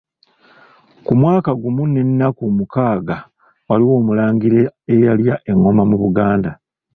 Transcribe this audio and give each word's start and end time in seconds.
Ku 1.05 1.11
mwaka 1.19 1.49
gumu 1.61 1.83
n’ennaku 1.87 2.43
mukaaga 2.57 3.17
waliwo 3.67 3.93
omulangira 4.01 4.59
eyalya 4.93 5.33
engoma 5.49 5.83
mu 5.89 5.97
Buganda. 6.03 6.51